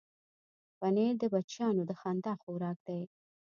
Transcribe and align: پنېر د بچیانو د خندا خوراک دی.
پنېر 0.77 1.13
د 1.19 1.23
بچیانو 1.33 1.81
د 1.89 1.91
خندا 2.01 2.33
خوراک 2.41 2.77
دی. 2.87 3.01